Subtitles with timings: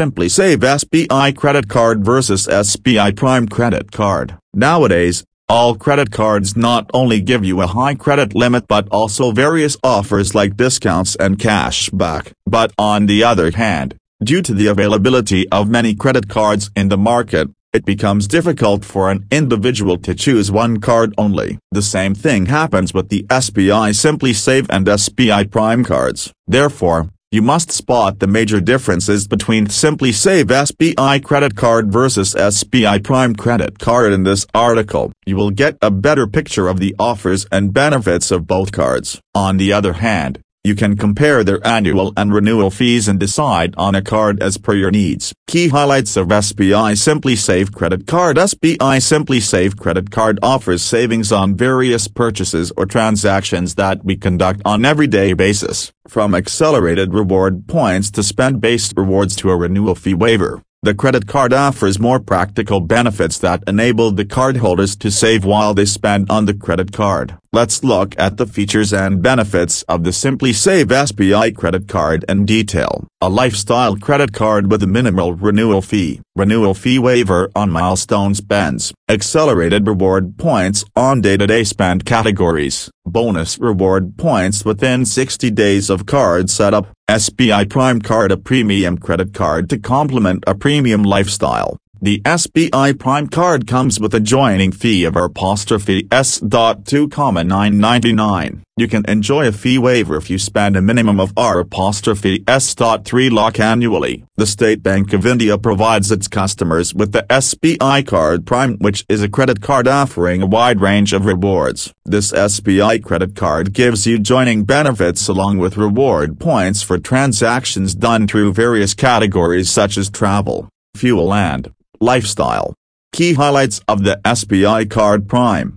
[0.00, 4.34] Simply Save SBI credit card versus SBI Prime credit card.
[4.54, 9.76] Nowadays, all credit cards not only give you a high credit limit but also various
[9.84, 12.32] offers like discounts and cash back.
[12.46, 13.94] But on the other hand,
[14.24, 19.10] due to the availability of many credit cards in the market, it becomes difficult for
[19.10, 21.58] an individual to choose one card only.
[21.72, 26.32] The same thing happens with the SBI Simply Save and SBI Prime cards.
[26.46, 33.04] Therefore, you must spot the major differences between Simply Save SBI credit card versus SBI
[33.04, 35.12] Prime credit card in this article.
[35.26, 39.20] You will get a better picture of the offers and benefits of both cards.
[39.32, 43.94] On the other hand, you can compare their annual and renewal fees and decide on
[43.94, 45.32] a card as per your needs.
[45.46, 51.32] Key highlights of SBI Simply Save Credit Card SBI Simply Save Credit Card offers savings
[51.32, 58.10] on various purchases or transactions that we conduct on everyday basis, from accelerated reward points
[58.10, 60.62] to spend-based rewards to a renewal fee waiver.
[60.82, 65.84] The credit card offers more practical benefits that enable the cardholders to save while they
[65.84, 67.36] spend on the credit card.
[67.52, 72.46] Let's look at the features and benefits of the Simply Save SBI credit card in
[72.46, 73.06] detail.
[73.20, 78.94] A lifestyle credit card with a minimal renewal fee, renewal fee waiver on milestone spends,
[79.06, 86.48] accelerated reward points on day-to-day spend categories, bonus reward points within 60 days of card
[86.48, 91.76] setup, SBI Prime Card a premium credit card to complement a premium lifestyle.
[92.02, 98.60] The SBI Prime card comes with a joining fee of apostrophe S.2,999.
[98.78, 103.30] You can enjoy a fee waiver if you spend a minimum of R apostrophe S.3
[103.30, 104.24] lakh annually.
[104.38, 109.22] The State Bank of India provides its customers with the SBI Card Prime which is
[109.22, 111.92] a credit card offering a wide range of rewards.
[112.06, 118.26] This SBI credit card gives you joining benefits along with reward points for transactions done
[118.26, 121.70] through various categories such as travel, fuel and
[122.02, 122.72] Lifestyle.
[123.12, 125.76] Key highlights of the SBI Card Prime.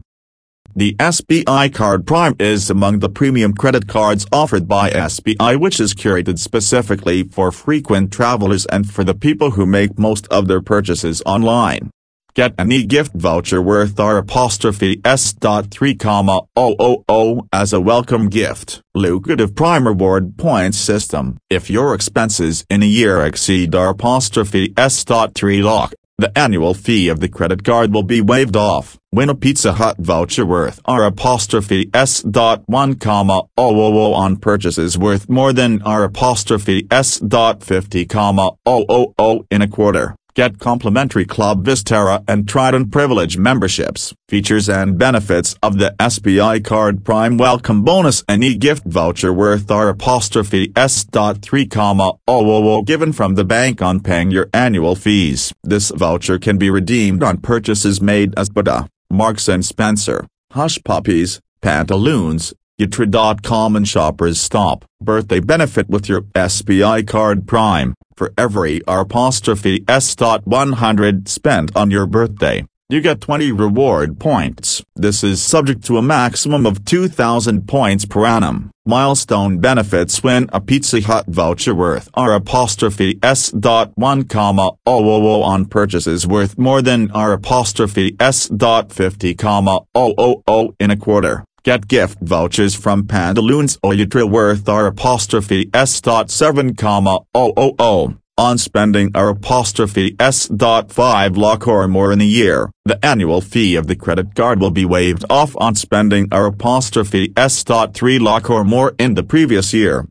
[0.74, 5.94] The SBI Card Prime is among the premium credit cards offered by SBI which is
[5.94, 11.22] curated specifically for frequent travelers and for the people who make most of their purchases
[11.26, 11.92] online.
[12.36, 18.82] Get an e-gift voucher worth R apostrophe S.3 comma 000 as a welcome gift.
[18.96, 21.38] Lucrative Prime Reward Points System.
[21.50, 27.20] If your expenses in a year exceed R apostrophe S.3 lakh, the annual fee of
[27.20, 29.00] the credit card will be waived off.
[29.12, 34.14] Win a Pizza Hut voucher worth R apostrophe S dot one comma oh, oh, oh
[34.14, 39.68] on purchases worth more than R apostrophe S dot fifty comma oh, oh in a
[39.68, 40.16] quarter.
[40.36, 44.16] Get complimentary Club Vistara and Trident Privilege memberships.
[44.28, 49.90] Features and benefits of the SBI Card Prime Welcome Bonus and e-gift voucher worth R
[49.90, 55.54] apostrophe S.3 comma oh, oh, oh given from the bank on paying your annual fees.
[55.64, 61.42] This voucher can be redeemed on purchases made as Bata, Marks and Spencer, Hush Puppies,
[61.62, 64.84] Pantaloons, Yatra.com and Shoppers Stop.
[65.00, 67.94] Birthday benefit with your SBI Card Prime.
[68.16, 74.84] For every R apostrophe S.100 spent on your birthday, you get 20 reward points.
[74.96, 78.70] This is subject to a maximum of 2,000 points per annum.
[78.86, 85.42] Milestone benefits win a Pizza Hut voucher worth R apostrophe S.1 comma oh, oh, oh
[85.42, 91.46] on purchases worth more than R apostrophe S.50 comma oh, oh in a quarter.
[91.64, 99.30] Get gift vouchers from Pantaloons Oyutra worth R apostrophe S.7 comma oh on spending R
[99.30, 102.70] apostrophe S.5 lakh or more in a year.
[102.84, 107.32] The annual fee of the credit card will be waived off on spending R apostrophe
[107.38, 110.02] S.3 lakh or more in the previous year.